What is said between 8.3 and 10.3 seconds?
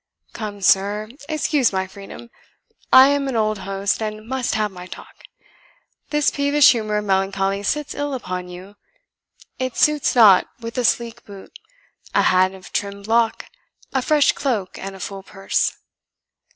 you; it suits